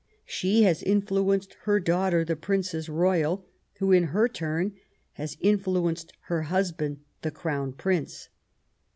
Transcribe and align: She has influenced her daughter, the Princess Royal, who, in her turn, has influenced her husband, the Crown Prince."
She 0.25 0.63
has 0.63 0.81
influenced 0.81 1.53
her 1.65 1.79
daughter, 1.79 2.25
the 2.25 2.35
Princess 2.35 2.89
Royal, 2.89 3.45
who, 3.75 3.91
in 3.91 4.05
her 4.05 4.27
turn, 4.27 4.73
has 5.11 5.37
influenced 5.41 6.11
her 6.21 6.41
husband, 6.41 7.01
the 7.21 7.29
Crown 7.29 7.73
Prince." 7.73 8.29